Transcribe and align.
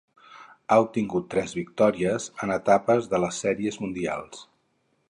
Ha 0.69 0.77
obtingut 0.85 1.27
tres 1.33 1.53
victòries 1.59 2.27
en 2.47 2.55
etapes 2.57 3.13
de 3.13 3.21
les 3.27 3.45
Sèries 3.47 3.79
Mundials. 3.85 4.47